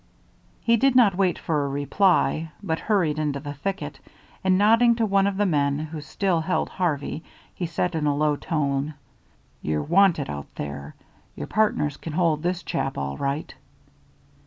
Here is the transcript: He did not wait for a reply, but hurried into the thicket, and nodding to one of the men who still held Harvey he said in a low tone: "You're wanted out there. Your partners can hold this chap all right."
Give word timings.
He 0.61 0.77
did 0.77 0.95
not 0.95 1.13
wait 1.13 1.37
for 1.37 1.63
a 1.63 1.67
reply, 1.69 2.49
but 2.63 2.79
hurried 2.79 3.19
into 3.19 3.39
the 3.39 3.53
thicket, 3.53 3.99
and 4.43 4.57
nodding 4.57 4.95
to 4.95 5.05
one 5.05 5.27
of 5.27 5.37
the 5.37 5.45
men 5.45 5.77
who 5.77 6.01
still 6.01 6.41
held 6.41 6.69
Harvey 6.69 7.23
he 7.53 7.67
said 7.67 7.93
in 7.93 8.07
a 8.07 8.15
low 8.15 8.35
tone: 8.35 8.95
"You're 9.61 9.83
wanted 9.83 10.27
out 10.27 10.55
there. 10.55 10.95
Your 11.35 11.45
partners 11.45 11.97
can 11.97 12.13
hold 12.13 12.41
this 12.41 12.63
chap 12.63 12.97
all 12.97 13.15
right." 13.17 13.53